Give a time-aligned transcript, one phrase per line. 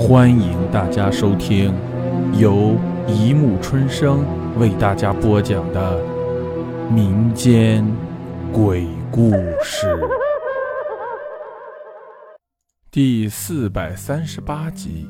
[0.00, 1.74] 欢迎大家收听
[2.32, 2.74] 由
[3.06, 4.24] 一木春生
[4.58, 6.02] 为大家播讲的
[6.90, 7.86] 民间
[8.50, 9.30] 鬼故
[9.62, 9.86] 事
[12.90, 15.06] 第四百三十八集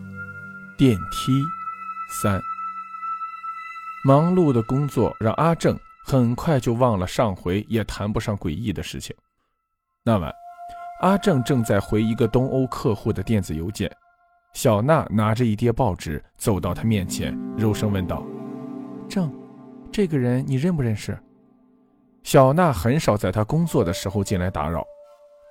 [0.76, 1.41] 《电梯
[2.21, 2.37] 三》。
[4.04, 9.15] 忙碌的工作让阿正很快就忘了上回也谈不上诡异的事情。
[10.03, 10.35] 那晚，
[11.03, 13.88] 阿正正在回一个东欧客户的电子邮件。
[14.53, 18.24] 小娜拿着一叠报纸走到他面前，柔声问道
[19.08, 19.32] ：“郑，
[19.92, 21.18] 这个人你认不认识？”
[22.22, 24.84] 小娜很少在他工作的时候进来打扰，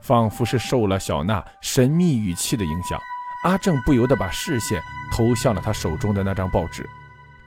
[0.04, 3.00] 仿佛是受了小娜神秘语气的影响，
[3.46, 4.82] 阿正不由得把视线
[5.12, 6.88] 投向了他手中的那张报纸，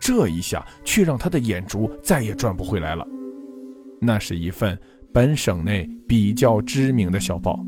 [0.01, 3.07] 这一下却让他的眼珠再也转不回来了。
[4.01, 4.77] 那是一份
[5.13, 7.65] 本省内比较知名的小报。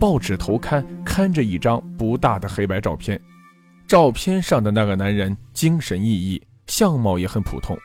[0.00, 3.20] 报纸头刊刊着一张不大的黑白照片，
[3.86, 7.76] 照片上的那个男人精神奕奕，相貌也很普通。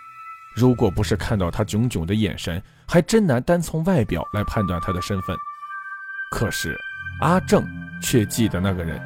[0.56, 5.36] 如果不是看到他炯炯的眼神，还真难单从外表来判断他的身份。
[6.32, 6.74] 可是
[7.20, 7.68] 阿正
[8.02, 8.98] 却记得那个人，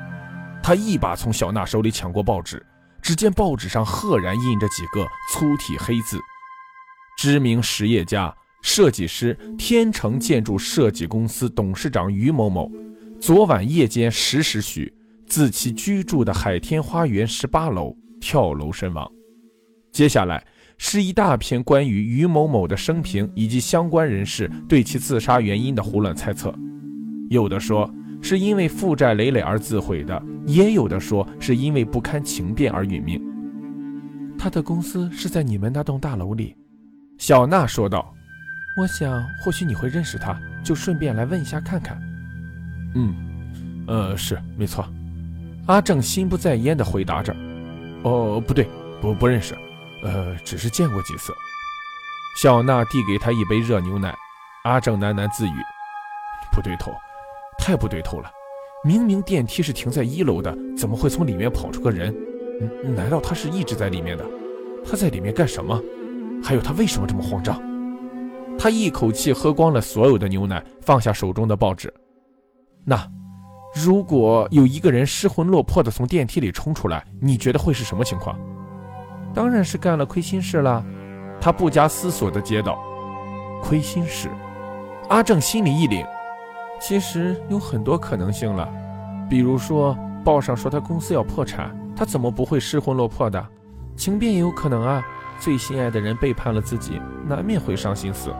[0.62, 2.64] 他一把从小娜手里抢过报纸，
[3.02, 6.20] 只见报纸上赫然印着几个粗体黑字
[7.18, 12.72] ：“知名实业家、设计师、天成建筑设计公司董事长于某某。”
[13.20, 14.92] 昨晚夜间十时许，
[15.28, 19.10] 自其居住的海天花园十八楼跳楼身亡。
[19.92, 20.42] 接下来
[20.78, 26.56] 是一大篇关于于某某的生平以及相关人士对其自杀原因的胡乱猜测，
[27.30, 33.22] 有的说是因为负债累累而自毁的，也有的说是因为不堪情变而殒命。
[34.38, 36.56] 他的公司是在你们那栋大楼里，
[37.18, 38.16] 小娜说道。
[38.78, 42.02] 我想或许你会认识他，就顺便来问一下看看。
[42.96, 43.16] 嗯，
[43.88, 44.86] 呃，是没错。
[45.68, 47.36] 阿正心不在焉地回答着。
[48.04, 48.68] 哦，不对，
[49.02, 49.56] 不不认识，
[50.04, 51.34] 呃，只是见过几次。
[52.38, 54.16] 小娜递给他一杯热牛奶，
[54.64, 55.54] 阿正喃喃自语
[56.52, 56.92] ：“不对头，
[57.58, 58.32] 太不对头了！
[58.84, 62.16] 明明电梯是停在一楼的，怎么会从里面跑出个人？
[62.96, 64.26] 难道他是一直在里面的？
[64.90, 65.82] 他在里面干什么？
[66.42, 67.62] 还有他为什么这么慌张？”
[68.58, 71.94] 他一口气喝光了所有的牛奶，放下手中的报纸。
[72.90, 73.08] 那，
[73.76, 78.36] 如果有一个人失魂落魄的从电梯里冲出来，你觉得会是什么情况？
[79.32, 80.84] 当然是干了亏心事了。
[81.40, 82.80] 他不加思索地接道
[83.62, 84.28] ：“亏心事。”
[85.08, 86.04] 阿正心里一凛。
[86.82, 88.68] 其实有很多可能性了，
[89.30, 89.96] 比如说
[90.26, 93.46] 报上说他公司要破产，他怎么不会失魂落魄的？
[93.96, 95.06] 情变也有可能啊，
[95.40, 98.34] 最心爱的人背叛了自己，难免会伤心死。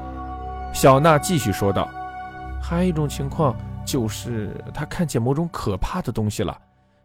[0.74, 1.88] 小娜继续说道
[2.60, 3.56] ：“还有一种情况。”
[3.90, 6.56] 就是他看见某种可怕的东西了，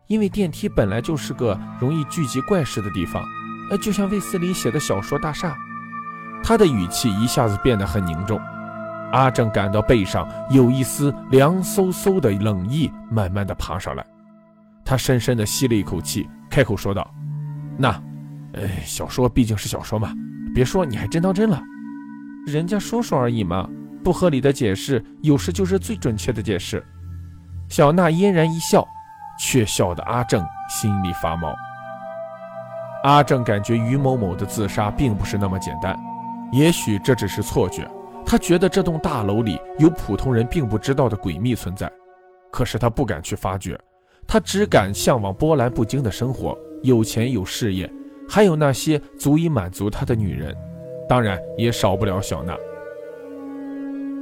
[0.06, 3.24] 因为电梯本来就是个容易聚集怪事的地方，
[3.70, 5.48] 呃，就像卫斯理写的小说《大厦》。
[6.42, 8.38] 他的语气一下子变得很凝重。
[9.12, 14.04] 阿正感到背上有一丝凉飕飕的冷意慢慢的爬上来，
[14.84, 17.10] 他深深的吸了一口气，开口说道
[17.78, 17.88] ：“那，
[18.52, 20.12] 呃，小说毕竟是小说嘛，
[20.54, 21.62] 别说你还真当真了，
[22.46, 23.66] 人家说说而已嘛。”
[24.04, 26.84] 不合理的解释，有时就是最准确的解释。
[27.68, 28.86] 小娜嫣然一笑，
[29.40, 31.54] 却笑得阿正心里发毛。
[33.02, 35.98] 阿正感觉于某某的自杀并不是那么简单，
[36.52, 37.90] 也许这只是错觉。
[38.26, 41.90] 他觉得这栋大楼里有普通人并不知道的诡秘存在，
[42.52, 43.78] 可是他不敢去发掘，
[44.26, 47.90] 他只敢向往波澜不惊的生活，有钱有事业，
[48.28, 50.56] 还有那些足以满足他的女人，
[51.08, 52.56] 当然也少不了小娜。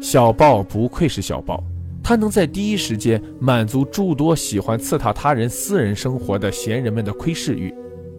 [0.02, 1.62] 小报不愧是小报，
[2.02, 7.72] 它能在第一时间满足诸多喜欢刺探他人私人生活的闲人们的窥视欲，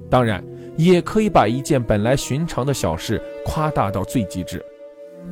[0.10, 0.42] 当然，
[0.78, 4.64] 也可以把一件本来寻常的小事夸大到最极致。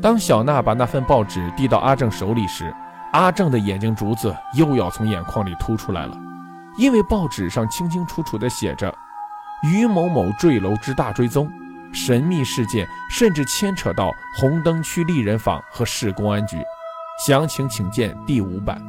[0.01, 2.71] 当小娜把那份报纸递到阿正手里时，
[3.13, 6.19] 阿正的眼睛珠子又要从眼眶里凸出来了，
[6.77, 8.93] 因为报纸上清清楚楚地写着
[9.63, 11.49] “于某某坠楼之大追踪”。
[11.93, 16.57] 神秘事件甚至牵扯到红灯区丽人坊和市公安局，
[17.25, 18.81] 详情请见第五版。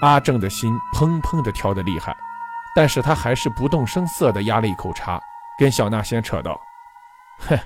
[0.00, 2.16] 阿正的心砰砰地跳得厉害，
[2.74, 5.20] 但是他还是不动声色地压了一口茶，
[5.58, 6.60] 跟小娜先扯道
[7.48, 7.58] ：“哼，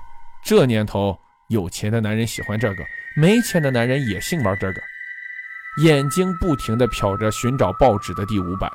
[0.42, 1.18] 这年头
[1.48, 2.84] 有钱的男人喜欢这个，
[3.16, 4.80] 没钱的男人也兴玩这个。”
[5.82, 8.70] 眼睛不停地瞟着寻找报纸的第五版，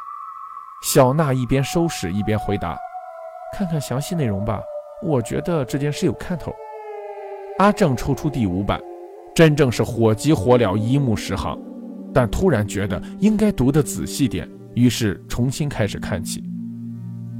[0.83, 2.77] 小娜一边收拾一边回答
[3.57, 4.61] ：“看看详细内容吧。”
[5.03, 6.53] 我觉得这件事有看头。
[7.59, 8.81] 阿正抽出第五版，
[9.35, 11.59] 真正是火急火燎，一目十行，
[12.13, 16.43] 但突然觉得应该读得仔细点，于是重新开始看起。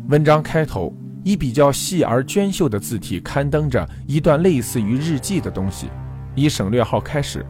[0.09, 0.93] 文章开头
[1.23, 5.87] 以比较细而娟秀的字体刊登着一段类似于日记的东西，
[6.35, 7.43] 以省略号开始，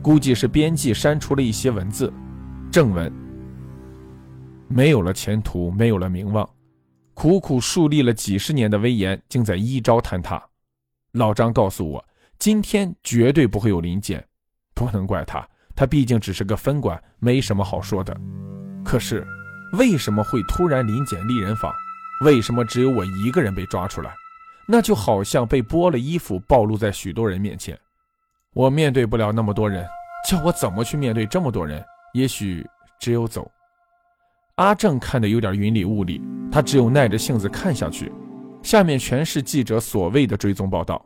[0.00, 2.12] 估计是编辑删除了一些文字。
[2.70, 3.12] 正文：
[4.68, 6.48] 没有了前途，没有了名望，
[7.26, 10.40] 苦苦树立了几十年的威严，竟在一朝坍塌。
[11.10, 12.08] 老张告诉我，
[12.38, 14.24] 今天绝对不会有临检，
[14.76, 15.44] 不能怪他，
[15.74, 18.16] 他毕竟只是个分管，没什么好说的。
[18.84, 19.26] 可是，
[19.72, 21.74] 为什么会突然临检丽人坊？
[22.24, 24.14] 为什么只有我一个人被抓出来？
[24.68, 27.76] 那就好像被剥了衣服，暴露在许多人面前。
[28.52, 29.84] 我面对不了那么多人，
[30.30, 31.84] 叫我怎么去面对这么多人？
[32.12, 32.64] 也许
[33.00, 33.50] 只有走。
[34.56, 36.18] 阿正看得有点云里雾里，
[36.50, 38.10] 他只有耐着性子看下去。
[38.62, 41.04] 下面全是记者所谓的追踪报道。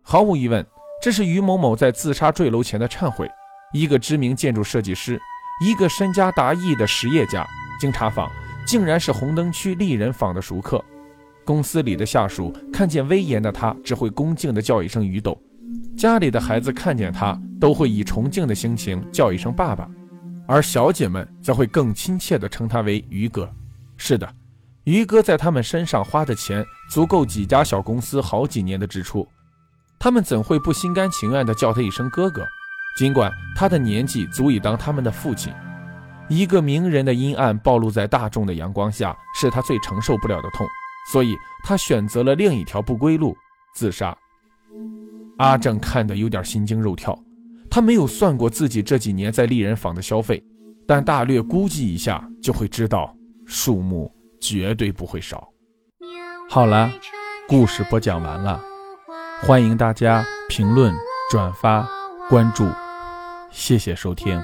[0.00, 0.64] 毫无疑问，
[1.02, 3.30] 这是于某某在自杀坠楼前的忏悔。
[3.74, 5.20] 一个知名建筑设计师，
[5.62, 7.46] 一个身家达亿的实业家，
[7.78, 8.30] 经查访。
[8.66, 10.82] 竟然是红灯区丽人坊的熟客，
[11.44, 15.32] 公司里的下属看见威严的他，只会恭敬地叫一声“于董”；
[15.96, 19.88] 家里的孩子看见他，都会以崇敬的心情叫一声“爸爸”，
[20.46, 23.50] 而小姐们则会更亲切地称他为“于哥”。
[23.96, 24.32] 是的，
[24.84, 29.26] 于哥在他们身上花的钱，足够几家小公司好几年的支出，
[29.98, 32.46] 他们怎会不心甘情愿地叫他一声“哥哥”？
[32.96, 35.52] 尽管他的年纪足以当他们的父亲。
[36.28, 40.66] 一个名人的阴暗暴露在大众的阳光下，是他最承受不了的痛，
[41.12, 43.36] 所以他选择了另一条不归路——
[43.74, 44.16] 自杀。
[45.38, 47.16] 阿正看得有点心惊肉跳，
[47.76, 50.42] 他没有算过自己这几年在丽人坊的消费，
[50.88, 53.14] 但大略估计一下就会知道，
[53.44, 55.46] 数目绝对不会少。
[56.48, 56.90] 好了，
[57.46, 58.58] 故事播讲完了，
[59.42, 60.90] 欢迎大家评论、
[61.30, 61.86] 转发、
[62.30, 62.66] 关注，
[63.50, 64.42] 谢谢收听。